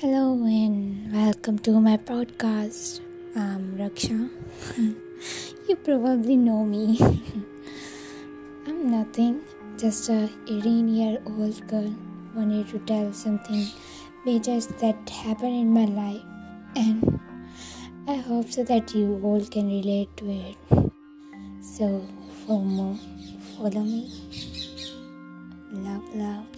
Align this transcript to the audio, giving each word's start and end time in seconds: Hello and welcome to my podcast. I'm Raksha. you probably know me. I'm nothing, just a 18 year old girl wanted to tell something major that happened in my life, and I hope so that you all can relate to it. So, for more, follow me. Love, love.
Hello 0.00 0.32
and 0.46 1.12
welcome 1.12 1.58
to 1.66 1.80
my 1.80 1.96
podcast. 1.96 3.00
I'm 3.34 3.76
Raksha. 3.76 4.30
you 5.68 5.74
probably 5.74 6.36
know 6.36 6.64
me. 6.64 7.00
I'm 8.68 8.92
nothing, 8.92 9.40
just 9.76 10.08
a 10.08 10.30
18 10.46 10.86
year 10.86 11.20
old 11.26 11.66
girl 11.66 11.92
wanted 12.32 12.68
to 12.68 12.78
tell 12.90 13.12
something 13.12 13.66
major 14.24 14.60
that 14.82 15.10
happened 15.10 15.56
in 15.62 15.72
my 15.72 15.86
life, 15.86 16.22
and 16.76 17.18
I 18.06 18.18
hope 18.28 18.52
so 18.52 18.62
that 18.62 18.94
you 18.94 19.18
all 19.24 19.44
can 19.46 19.66
relate 19.66 20.16
to 20.18 20.30
it. 20.30 20.92
So, 21.60 22.06
for 22.46 22.60
more, 22.60 22.96
follow 23.56 23.82
me. 23.82 24.12
Love, 25.72 26.14
love. 26.14 26.57